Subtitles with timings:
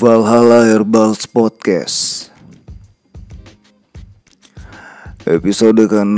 [0.00, 2.32] Valhalla Herbals Podcast.
[5.28, 6.16] Episode ke-6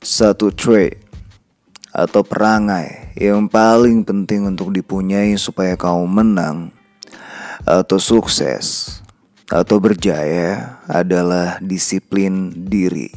[0.00, 0.96] Satu trait
[1.92, 6.72] atau perangai yang paling penting untuk dipunyai supaya kau menang
[7.68, 8.96] atau sukses
[9.52, 13.12] atau berjaya adalah disiplin diri.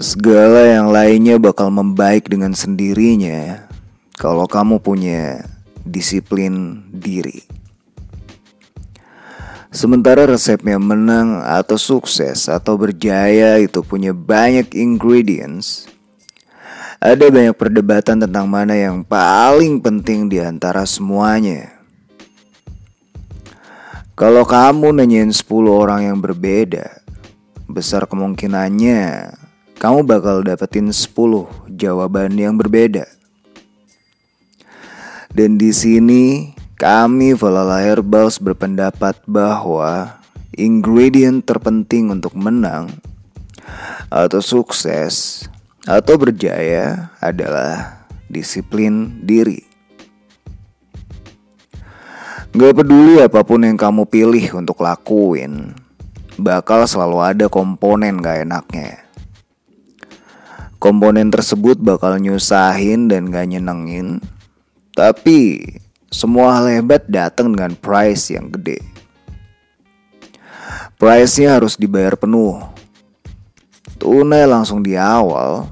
[0.00, 3.67] Segala yang lainnya bakal membaik dengan sendirinya
[4.18, 5.46] kalau kamu punya
[5.86, 7.46] disiplin diri.
[9.70, 15.86] Sementara resepnya menang atau sukses atau berjaya itu punya banyak ingredients.
[16.98, 21.78] Ada banyak perdebatan tentang mana yang paling penting di antara semuanya.
[24.18, 27.06] Kalau kamu nanyain 10 orang yang berbeda,
[27.70, 29.30] besar kemungkinannya
[29.78, 31.14] kamu bakal dapetin 10
[31.70, 33.17] jawaban yang berbeda.
[35.38, 40.18] Dan di sini kami Valhalla Herbals berpendapat bahwa
[40.50, 42.90] ingredient terpenting untuk menang
[44.10, 45.46] atau sukses
[45.86, 49.62] atau berjaya adalah disiplin diri.
[52.50, 55.70] Gak peduli apa pun yang kamu pilih untuk lakuin,
[56.34, 59.06] bakal selalu ada komponen gak enaknya.
[60.82, 64.18] Komponen tersebut bakal nyusahin dan gak nyenengin,
[64.98, 65.62] tapi
[66.10, 68.82] semua hal hebat datang dengan price yang gede.
[70.98, 72.58] Price-nya harus dibayar penuh.
[74.02, 75.70] Tunai langsung di awal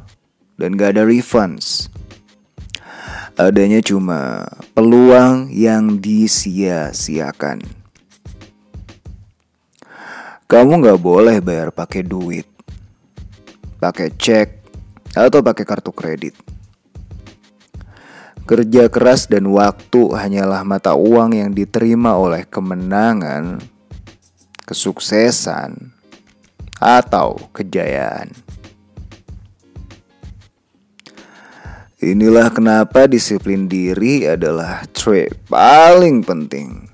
[0.55, 1.91] dan gak ada refunds.
[3.35, 4.47] Adanya cuma
[4.79, 7.67] peluang yang disia-siakan.
[10.47, 12.47] Kamu gak boleh bayar pakai duit,
[13.83, 14.49] pakai cek,
[15.19, 16.56] atau pakai kartu kredit.
[18.47, 23.59] Kerja keras dan waktu hanyalah mata uang yang diterima oleh kemenangan,
[24.63, 25.91] kesuksesan,
[26.79, 28.31] atau kejayaan.
[31.99, 36.87] Inilah kenapa disiplin diri adalah trait paling penting.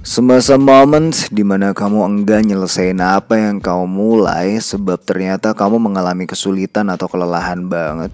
[0.00, 6.24] Semasa momen di mana kamu enggan nyelesain apa yang kau mulai sebab ternyata kamu mengalami
[6.24, 8.12] kesulitan atau kelelahan banget.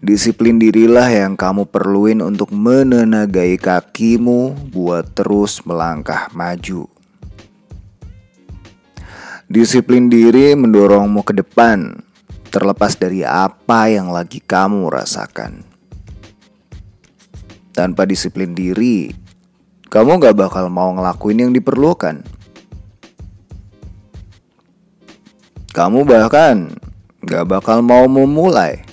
[0.00, 6.88] Disiplin dirilah yang kamu perluin untuk menenagai kakimu buat terus melangkah maju.
[9.44, 12.00] Disiplin diri mendorongmu ke depan
[12.48, 15.60] terlepas dari apa yang lagi kamu rasakan.
[17.76, 19.12] Tanpa disiplin diri,
[19.92, 22.24] kamu gak bakal mau ngelakuin yang diperlukan.
[25.76, 26.72] Kamu bahkan
[27.20, 28.89] gak bakal mau memulai.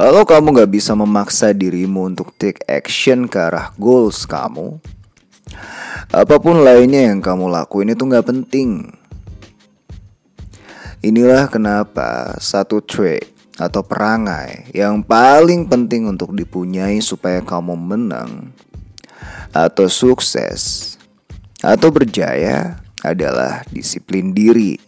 [0.00, 4.80] Kalau kamu gak bisa memaksa dirimu untuk take action ke arah goals kamu,
[6.08, 8.96] apa pun lainnya yang kamu lakuin itu gak penting.
[11.04, 13.28] Inilah kenapa satu trait
[13.60, 18.56] atau perangai yang paling penting untuk dipunyai supaya kamu menang
[19.52, 20.96] atau sukses
[21.60, 24.80] atau berjaya adalah disiplin diri.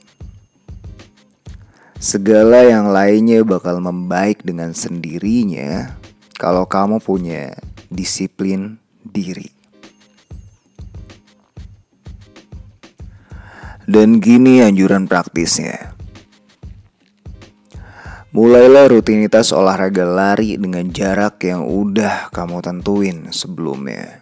[2.02, 5.94] Segala yang lainnya bakal membaik dengan sendirinya
[6.34, 7.54] kalau kamu punya
[7.94, 9.46] disiplin diri.
[13.86, 15.94] Dan gini anjuran praktisnya.
[18.34, 24.21] Mulailah rutinitas olahraga lari dengan jarak yang udah kamu tentuin sebelumnya.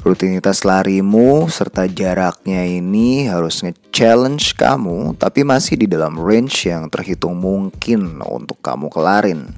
[0.00, 7.36] Rutinitas larimu serta jaraknya ini harus nge-challenge kamu tapi masih di dalam range yang terhitung
[7.36, 9.52] mungkin untuk kamu kelarin.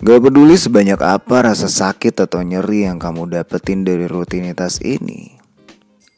[0.00, 5.36] Gak peduli sebanyak apa rasa sakit atau nyeri yang kamu dapetin dari rutinitas ini.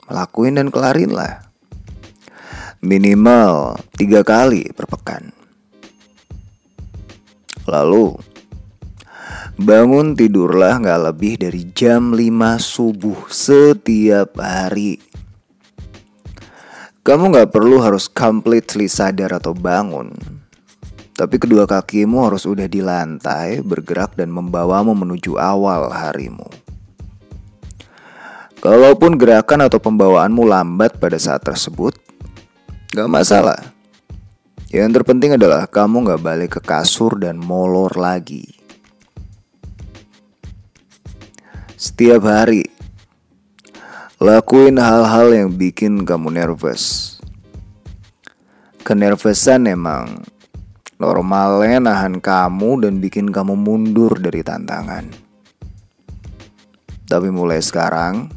[0.06, 1.46] Lakuin dan kelarin lah
[2.84, 5.32] minimal tiga kali per pekan.
[7.66, 8.14] Lalu,
[9.56, 12.22] bangun tidurlah nggak lebih dari jam 5
[12.60, 15.00] subuh setiap hari.
[17.00, 20.12] Kamu nggak perlu harus completely sadar atau bangun.
[21.16, 26.46] Tapi kedua kakimu harus udah di lantai, bergerak dan membawamu menuju awal harimu.
[28.60, 31.96] Kalaupun gerakan atau pembawaanmu lambat pada saat tersebut,
[32.96, 33.60] Gak masalah.
[34.72, 38.65] Yang terpenting adalah kamu gak balik ke kasur dan molor lagi.
[41.76, 42.64] Setiap hari,
[44.16, 47.20] lakuin hal-hal yang bikin kamu nervous.
[48.80, 50.24] Kenervesan emang
[50.96, 55.12] normalnya nahan kamu dan bikin kamu mundur dari tantangan.
[57.04, 58.32] Tapi mulai sekarang,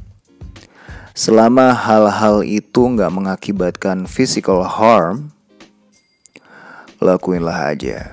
[1.15, 5.31] selama hal-hal itu nggak mengakibatkan physical harm,
[6.99, 8.11] lakuinlah aja.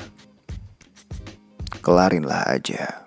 [1.83, 3.06] Kelarinlah aja.